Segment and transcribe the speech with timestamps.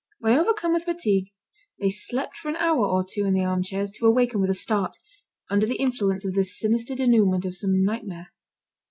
[0.17, 1.31] When overcome with fatigue,
[1.79, 4.97] they slept for an hour or two in the armchairs, to awaken with a start,
[5.47, 8.31] under the influence of the sinister denouement of some nightmare.